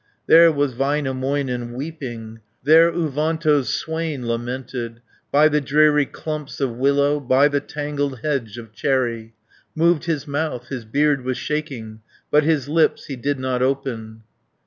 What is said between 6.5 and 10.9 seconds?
of willow, By the tangled hedge of cherry. Moved his mouth, his